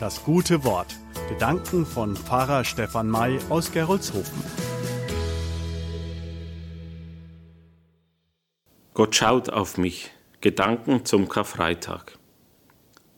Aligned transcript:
Das 0.00 0.22
gute 0.22 0.62
Wort. 0.62 0.94
Gedanken 1.28 1.84
von 1.84 2.14
Pfarrer 2.14 2.64
Stefan 2.64 3.10
May 3.10 3.36
aus 3.48 3.72
Gerolzhofen. 3.72 4.44
Gott 8.94 9.16
schaut 9.16 9.50
auf 9.50 9.76
mich. 9.76 10.12
Gedanken 10.40 11.04
zum 11.04 11.28
Karfreitag. 11.28 12.16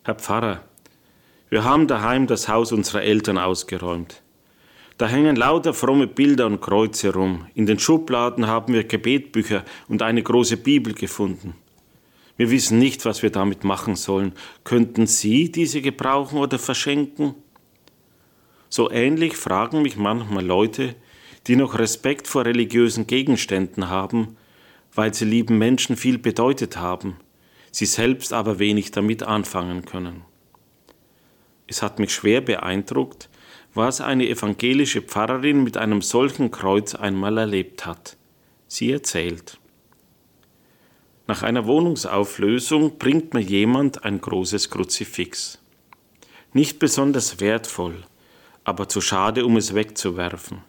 Herr 0.05 0.15
Pfarrer, 0.15 0.65
wir 1.51 1.65
haben 1.65 1.87
daheim 1.87 2.27
das 2.27 2.49
Haus 2.49 2.73
unserer 2.73 3.03
Eltern 3.03 3.37
ausgeräumt. 3.37 4.23
Da 4.97 5.07
hängen 5.07 5.37
lauter 5.37 5.75
fromme 5.75 6.07
Bilder 6.07 6.47
und 6.47 6.63
Kreuze 6.63 7.13
rum. 7.13 7.47
In 7.55 7.67
den 7.67 7.79
Schubladen 7.79 8.47
haben 8.47 8.73
wir 8.73 8.85
Gebetbücher 8.85 9.65
und 9.89 10.01
eine 10.01 10.23
große 10.23 10.57
Bibel 10.57 10.95
gefunden. 10.95 11.57
Wir 12.41 12.51
wissen 12.51 12.79
nicht, 12.79 13.05
was 13.05 13.23
wir 13.23 13.29
damit 13.29 13.65
machen 13.65 13.97
sollen. 13.97 14.33
Könnten 14.65 15.07
Sie 15.07 15.53
diese 15.53 15.83
gebrauchen 15.83 16.39
oder 16.39 16.59
verschenken? 16.59 17.35
So 18.71 18.91
ähnlich 18.91 19.37
fragen 19.37 19.83
mich 19.83 19.99
manchmal 19.99 20.47
Leute, 20.47 20.95
die 21.47 21.55
noch 21.55 21.79
Respekt 21.79 22.27
vor 22.27 22.47
religiösen 22.47 23.07
Gegenständen 23.07 23.91
haben, 23.91 24.39
weil 24.95 25.13
sie 25.13 25.27
lieben 25.27 25.59
Menschen 25.59 25.97
viel 25.97 26.17
bedeutet 26.17 26.79
haben, 26.79 27.19
sie 27.73 27.85
selbst 27.85 28.33
aber 28.33 28.59
wenig 28.59 28.91
damit 28.91 29.23
anfangen 29.23 29.85
können. 29.85 30.23
Es 31.67 31.83
hat 31.83 31.99
mich 31.99 32.15
schwer 32.15 32.41
beeindruckt, 32.41 33.29
was 33.75 34.01
eine 34.01 34.27
evangelische 34.27 35.03
Pfarrerin 35.03 35.63
mit 35.63 35.77
einem 35.77 36.01
solchen 36.01 36.51
Kreuz 36.51 36.95
einmal 36.95 37.37
erlebt 37.37 37.85
hat. 37.85 38.17
Sie 38.67 38.91
erzählt. 38.91 39.60
Nach 41.31 41.45
einer 41.45 41.65
Wohnungsauflösung 41.65 42.99
bringt 42.99 43.35
mir 43.35 43.41
jemand 43.41 44.03
ein 44.03 44.21
großes 44.21 44.69
Kruzifix. 44.69 45.61
Nicht 46.53 46.81
besonders 46.81 47.39
wertvoll, 47.39 48.03
aber 48.65 48.89
zu 48.89 49.01
schade, 49.01 49.47
um 49.47 49.57
es 49.57 49.73
wegzuwerfen. 49.73 50.63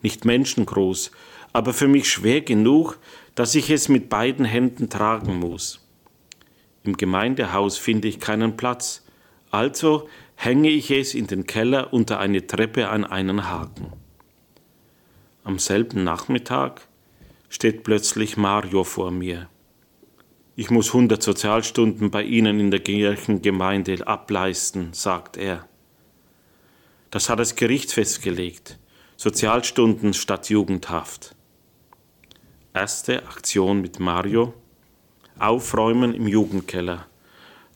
Nicht 0.00 0.24
menschengroß, 0.24 1.10
aber 1.52 1.74
für 1.74 1.86
mich 1.86 2.10
schwer 2.10 2.40
genug, 2.40 2.98
dass 3.34 3.54
ich 3.54 3.68
es 3.68 3.90
mit 3.90 4.08
beiden 4.08 4.46
Händen 4.46 4.88
tragen 4.88 5.38
muss. 5.38 5.86
Im 6.82 6.96
Gemeindehaus 6.96 7.76
finde 7.76 8.08
ich 8.08 8.20
keinen 8.20 8.56
Platz, 8.56 9.04
also 9.50 10.08
hänge 10.34 10.70
ich 10.70 10.90
es 10.90 11.12
in 11.12 11.26
den 11.26 11.44
Keller 11.44 11.92
unter 11.92 12.20
eine 12.20 12.46
Treppe 12.46 12.88
an 12.88 13.04
einen 13.04 13.50
Haken. 13.50 13.92
Am 15.44 15.58
selben 15.58 16.04
Nachmittag 16.04 16.88
steht 17.50 17.82
plötzlich 17.84 18.38
Mario 18.38 18.82
vor 18.84 19.10
mir. 19.10 19.50
Ich 20.60 20.68
muss 20.68 20.88
100 20.88 21.22
Sozialstunden 21.22 22.10
bei 22.10 22.22
Ihnen 22.22 22.60
in 22.60 22.70
der 22.70 22.80
Kirchengemeinde 22.80 24.06
ableisten, 24.06 24.92
sagt 24.92 25.38
er. 25.38 25.66
Das 27.10 27.30
hat 27.30 27.38
das 27.38 27.56
Gericht 27.56 27.92
festgelegt. 27.92 28.78
Sozialstunden 29.16 30.12
statt 30.12 30.50
Jugendhaft. 30.50 31.34
Erste 32.74 33.22
Aktion 33.26 33.80
mit 33.80 34.00
Mario. 34.00 34.52
Aufräumen 35.38 36.12
im 36.12 36.28
Jugendkeller. 36.28 37.06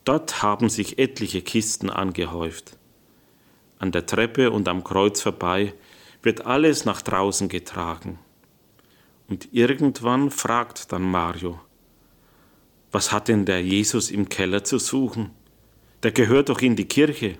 Dort 0.03 0.43
haben 0.43 0.69
sich 0.69 0.99
etliche 0.99 1.41
Kisten 1.41 1.89
angehäuft. 1.89 2.77
An 3.79 3.93
der 3.93 4.05
Treppe 4.05 4.51
und 4.51 4.67
am 4.67 4.83
Kreuz 4.83 5.21
vorbei 5.21 5.73
wird 6.21 6.45
alles 6.45 6.85
nach 6.85 7.01
draußen 7.01 7.49
getragen. 7.49 8.19
Und 9.27 9.51
irgendwann 9.53 10.29
fragt 10.29 10.91
dann 10.91 11.01
Mario, 11.01 11.59
was 12.95 13.11
hat 13.11 13.27
denn 13.27 13.43
der 13.43 13.61
Jesus 13.61 14.09
im 14.09 14.29
Keller 14.29 14.63
zu 14.63 14.79
suchen? 14.79 15.31
Der 16.03 16.13
gehört 16.13 16.47
doch 16.47 16.61
in 16.61 16.77
die 16.77 16.87
Kirche. 16.87 17.37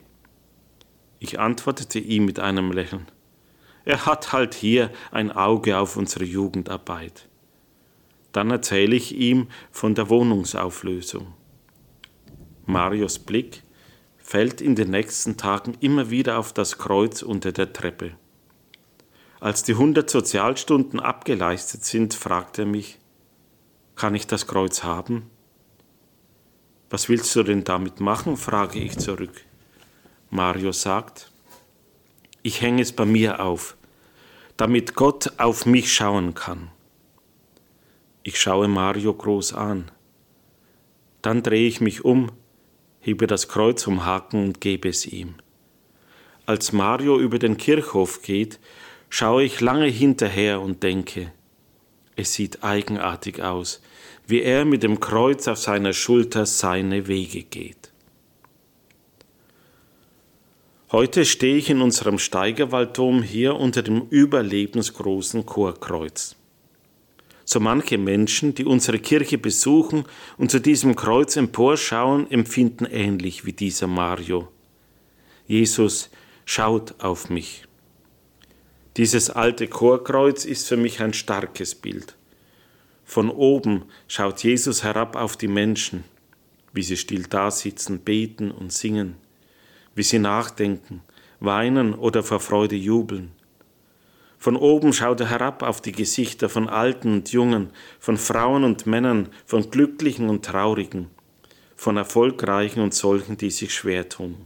Ich 1.19 1.39
antwortete 1.39 1.97
ihm 1.97 2.25
mit 2.25 2.41
einem 2.41 2.73
Lächeln. 2.73 3.07
Er 3.85 4.05
hat 4.05 4.33
halt 4.33 4.53
hier 4.53 4.91
ein 5.11 5.31
Auge 5.31 5.77
auf 5.77 5.95
unsere 5.95 6.25
Jugendarbeit. 6.25 7.29
Dann 8.33 8.51
erzähle 8.51 8.97
ich 8.97 9.15
ihm 9.15 9.47
von 9.71 9.95
der 9.95 10.09
Wohnungsauflösung. 10.09 11.33
Marios 12.65 13.17
Blick 13.19 13.63
fällt 14.17 14.59
in 14.59 14.75
den 14.75 14.89
nächsten 14.89 15.37
Tagen 15.37 15.77
immer 15.79 16.09
wieder 16.09 16.37
auf 16.37 16.51
das 16.51 16.77
Kreuz 16.77 17.21
unter 17.21 17.53
der 17.53 17.71
Treppe. 17.71 18.11
Als 19.39 19.63
die 19.63 19.75
hundert 19.75 20.09
Sozialstunden 20.09 20.99
abgeleistet 20.99 21.85
sind, 21.85 22.13
fragt 22.13 22.59
er 22.59 22.65
mich, 22.65 22.99
kann 23.95 24.15
ich 24.15 24.27
das 24.27 24.47
Kreuz 24.47 24.83
haben? 24.83 25.29
Was 26.95 27.09
willst 27.09 27.35
du 27.35 27.43
denn 27.43 27.65
damit 27.65 27.99
machen? 27.99 28.37
frage 28.37 28.79
ich 28.79 28.97
zurück. 28.97 29.43
Mario 30.29 30.71
sagt, 30.71 31.29
ich 32.41 32.61
hänge 32.61 32.81
es 32.81 32.93
bei 32.93 33.03
mir 33.03 33.41
auf, 33.41 33.75
damit 34.55 34.95
Gott 34.95 35.33
auf 35.37 35.65
mich 35.65 35.93
schauen 35.93 36.35
kann. 36.35 36.71
Ich 38.23 38.39
schaue 38.39 38.69
Mario 38.69 39.13
groß 39.13 39.55
an. 39.55 39.91
Dann 41.21 41.43
drehe 41.43 41.67
ich 41.67 41.81
mich 41.81 42.05
um, 42.05 42.31
hebe 43.01 43.27
das 43.27 43.49
Kreuz 43.49 43.83
vom 43.83 44.05
Haken 44.05 44.45
und 44.45 44.61
gebe 44.61 44.87
es 44.87 45.05
ihm. 45.05 45.35
Als 46.45 46.71
Mario 46.71 47.19
über 47.19 47.39
den 47.39 47.57
Kirchhof 47.57 48.21
geht, 48.21 48.57
schaue 49.09 49.43
ich 49.43 49.59
lange 49.59 49.87
hinterher 49.87 50.61
und 50.61 50.81
denke, 50.81 51.33
es 52.15 52.31
sieht 52.35 52.63
eigenartig 52.63 53.43
aus, 53.43 53.81
wie 54.27 54.41
er 54.41 54.65
mit 54.65 54.83
dem 54.83 54.99
Kreuz 54.99 55.47
auf 55.47 55.57
seiner 55.57 55.93
Schulter 55.93 56.45
seine 56.45 57.07
Wege 57.07 57.43
geht. 57.43 57.91
Heute 60.91 61.25
stehe 61.25 61.57
ich 61.57 61.69
in 61.69 61.81
unserem 61.81 62.19
Steigerwalddom 62.19 63.21
hier 63.21 63.55
unter 63.55 63.81
dem 63.81 64.07
überlebensgroßen 64.09 65.45
Chorkreuz. 65.45 66.35
So 67.43 67.59
manche 67.59 67.97
Menschen, 67.97 68.55
die 68.55 68.65
unsere 68.65 68.99
Kirche 68.99 69.37
besuchen 69.37 70.05
und 70.37 70.49
zu 70.49 70.59
diesem 70.59 70.95
Kreuz 70.95 71.35
emporschauen, 71.35 72.29
empfinden 72.31 72.85
ähnlich 72.85 73.45
wie 73.45 73.53
dieser 73.53 73.87
Mario. 73.87 74.47
Jesus 75.47 76.09
schaut 76.45 76.95
auf 76.99 77.29
mich. 77.29 77.65
Dieses 78.97 79.29
alte 79.29 79.67
Chorkreuz 79.67 80.45
ist 80.45 80.67
für 80.67 80.77
mich 80.77 81.01
ein 81.01 81.13
starkes 81.13 81.75
Bild. 81.75 82.15
Von 83.15 83.29
oben 83.29 83.85
schaut 84.09 84.43
Jesus 84.43 84.83
herab 84.83 85.15
auf 85.15 85.37
die 85.37 85.47
Menschen, 85.47 86.03
wie 86.73 86.83
sie 86.83 86.97
still 86.97 87.23
dasitzen, 87.23 87.99
beten 87.99 88.51
und 88.51 88.73
singen, 88.73 89.15
wie 89.95 90.03
sie 90.03 90.19
nachdenken, 90.19 91.01
weinen 91.39 91.93
oder 91.93 92.23
vor 92.23 92.41
Freude 92.41 92.75
jubeln. 92.75 93.31
Von 94.37 94.57
oben 94.57 94.91
schaut 94.91 95.21
er 95.21 95.29
herab 95.29 95.63
auf 95.63 95.79
die 95.79 95.93
Gesichter 95.93 96.49
von 96.49 96.67
Alten 96.67 97.13
und 97.13 97.31
Jungen, 97.31 97.69
von 98.01 98.17
Frauen 98.17 98.65
und 98.65 98.85
Männern, 98.85 99.29
von 99.45 99.71
Glücklichen 99.71 100.27
und 100.27 100.43
Traurigen, 100.43 101.09
von 101.77 101.95
Erfolgreichen 101.95 102.81
und 102.81 102.93
solchen, 102.93 103.37
die 103.37 103.49
sich 103.49 103.73
schwer 103.73 104.09
tun. 104.09 104.45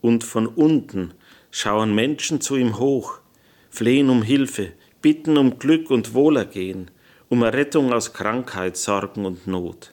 Und 0.00 0.22
von 0.22 0.46
unten 0.46 1.12
schauen 1.50 1.92
Menschen 1.92 2.40
zu 2.40 2.54
ihm 2.54 2.78
hoch, 2.78 3.18
flehen 3.68 4.10
um 4.10 4.22
Hilfe, 4.22 4.74
bitten 5.04 5.36
um 5.36 5.58
Glück 5.58 5.90
und 5.90 6.14
Wohlergehen, 6.14 6.90
um 7.28 7.42
Errettung 7.42 7.92
aus 7.92 8.14
Krankheit, 8.14 8.78
Sorgen 8.78 9.26
und 9.26 9.46
Not 9.46 9.92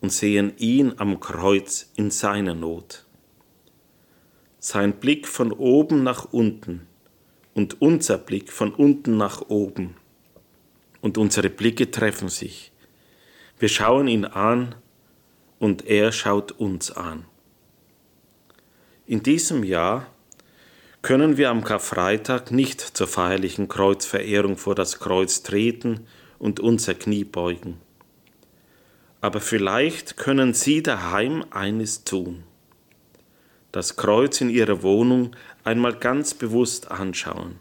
und 0.00 0.10
sehen 0.10 0.52
ihn 0.58 0.94
am 0.96 1.20
Kreuz 1.20 1.92
in 1.94 2.10
seiner 2.10 2.56
Not. 2.56 3.06
Sein 4.58 4.94
Blick 4.98 5.28
von 5.28 5.52
oben 5.52 6.02
nach 6.02 6.32
unten 6.32 6.88
und 7.54 7.80
unser 7.80 8.18
Blick 8.18 8.50
von 8.50 8.74
unten 8.74 9.16
nach 9.16 9.42
oben 9.42 9.94
und 11.00 11.18
unsere 11.18 11.48
Blicke 11.48 11.92
treffen 11.92 12.28
sich. 12.28 12.72
Wir 13.60 13.68
schauen 13.68 14.08
ihn 14.08 14.24
an 14.24 14.74
und 15.60 15.86
er 15.86 16.10
schaut 16.10 16.50
uns 16.50 16.90
an. 16.90 17.26
In 19.06 19.22
diesem 19.22 19.62
Jahr 19.62 20.08
können 21.06 21.36
wir 21.36 21.50
am 21.50 21.62
Karfreitag 21.62 22.50
nicht 22.50 22.80
zur 22.80 23.06
feierlichen 23.06 23.68
Kreuzverehrung 23.68 24.56
vor 24.56 24.74
das 24.74 24.98
Kreuz 24.98 25.44
treten 25.44 26.00
und 26.40 26.58
unser 26.58 26.94
Knie 26.94 27.22
beugen. 27.22 27.76
Aber 29.20 29.38
vielleicht 29.38 30.16
können 30.16 30.52
Sie 30.52 30.82
daheim 30.82 31.44
eines 31.50 32.02
tun. 32.02 32.42
Das 33.70 33.94
Kreuz 33.94 34.40
in 34.40 34.50
Ihrer 34.50 34.82
Wohnung 34.82 35.36
einmal 35.62 35.94
ganz 35.94 36.34
bewusst 36.34 36.90
anschauen. 36.90 37.60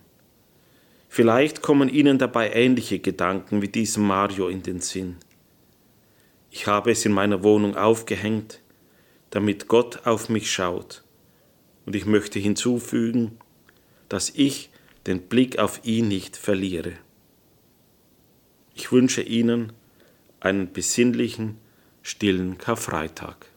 Vielleicht 1.08 1.62
kommen 1.62 1.88
Ihnen 1.88 2.18
dabei 2.18 2.52
ähnliche 2.52 2.98
Gedanken 2.98 3.62
wie 3.62 3.70
diesem 3.70 4.08
Mario 4.08 4.48
in 4.48 4.64
den 4.64 4.80
Sinn. 4.80 5.18
Ich 6.50 6.66
habe 6.66 6.90
es 6.90 7.06
in 7.06 7.12
meiner 7.12 7.44
Wohnung 7.44 7.78
aufgehängt, 7.78 8.60
damit 9.30 9.68
Gott 9.68 10.08
auf 10.08 10.30
mich 10.30 10.50
schaut 10.52 11.05
und 11.86 11.96
ich 11.96 12.06
möchte 12.06 12.40
hinzufügen, 12.40 13.38
dass 14.10 14.30
ich 14.30 14.70
den 15.08 15.22
Blick 15.22 15.60
auf 15.60 15.82
ihn 15.84 16.08
nicht 16.08 16.36
verliere. 16.38 16.94
Ich 18.74 18.92
wünsche 18.92 19.22
Ihnen 19.22 19.72
einen 20.40 20.72
besinnlichen, 20.74 21.58
stillen 22.02 22.58
Karfreitag. 22.58 23.48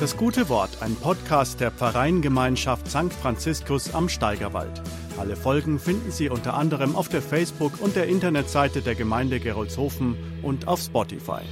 Das 0.00 0.16
gute 0.16 0.48
Wort, 0.48 0.82
ein 0.82 0.96
Podcast 0.96 1.60
der 1.60 1.70
Pfarreiengemeinschaft 1.70 2.90
St. 2.90 3.12
Franziskus 3.12 3.94
am 3.94 4.08
Steigerwald. 4.08 4.82
Alle 5.18 5.36
Folgen 5.36 5.78
finden 5.78 6.10
Sie 6.10 6.28
unter 6.28 6.54
anderem 6.54 6.96
auf 6.96 7.08
der 7.08 7.22
Facebook- 7.22 7.80
und 7.80 7.96
der 7.96 8.06
Internetseite 8.08 8.82
der 8.82 8.96
Gemeinde 8.96 9.40
Gerolzhofen 9.40 10.16
und 10.42 10.66
auf 10.66 10.80
Spotify. 10.80 11.42